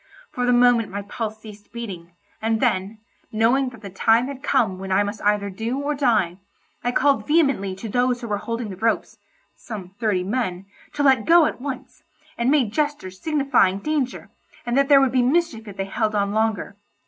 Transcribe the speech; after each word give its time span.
For 0.31 0.47
the 0.47 0.51
moment 0.51 0.89
my 0.89 1.03
pulse 1.03 1.39
ceased 1.41 1.71
beating, 1.71 2.13
and 2.41 2.59
then, 2.59 2.97
knowing 3.31 3.69
that 3.69 3.81
the 3.83 3.91
time 3.91 4.25
had 4.25 4.41
come 4.41 4.79
when 4.79 4.91
I 4.91 5.03
must 5.03 5.21
either 5.21 5.51
do 5.51 5.79
or 5.79 5.93
die, 5.93 6.39
I 6.83 6.91
called 6.91 7.27
vehemently 7.27 7.75
to 7.75 7.87
those 7.87 8.19
who 8.19 8.27
were 8.27 8.39
holding 8.39 8.69
the 8.71 8.77
ropes 8.77 9.19
(some 9.55 9.89
thirty 9.99 10.23
men) 10.23 10.65
to 10.93 11.03
let 11.03 11.25
go 11.27 11.45
at 11.45 11.61
once, 11.61 12.01
and 12.35 12.49
made 12.49 12.73
gestures 12.73 13.19
signifying 13.21 13.77
danger, 13.77 14.31
and 14.65 14.75
that 14.75 14.89
there 14.89 15.01
would 15.01 15.11
be 15.11 15.21
mischief 15.21 15.67
if 15.67 15.77
they 15.77 15.85
held 15.85 16.15
on 16.15 16.31
longer. 16.33 16.77